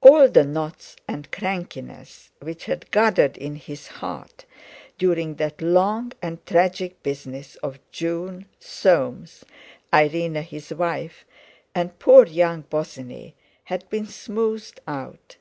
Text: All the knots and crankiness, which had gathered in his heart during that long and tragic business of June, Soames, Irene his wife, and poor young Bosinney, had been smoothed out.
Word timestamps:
All 0.00 0.28
the 0.28 0.42
knots 0.42 0.96
and 1.06 1.30
crankiness, 1.30 2.30
which 2.42 2.64
had 2.64 2.90
gathered 2.90 3.36
in 3.38 3.54
his 3.54 3.86
heart 3.86 4.44
during 4.98 5.36
that 5.36 5.62
long 5.62 6.10
and 6.20 6.44
tragic 6.44 7.00
business 7.04 7.54
of 7.62 7.78
June, 7.92 8.46
Soames, 8.58 9.44
Irene 9.94 10.34
his 10.42 10.74
wife, 10.74 11.24
and 11.72 11.96
poor 12.00 12.26
young 12.26 12.62
Bosinney, 12.62 13.34
had 13.66 13.88
been 13.88 14.06
smoothed 14.08 14.80
out. 14.88 15.36